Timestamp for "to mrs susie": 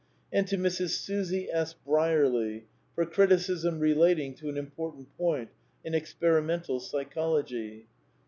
0.47-1.47